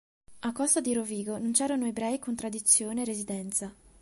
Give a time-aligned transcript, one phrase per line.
[0.39, 3.71] A Costa di Rovigo non c'erano ebrei con tradizione e residenza.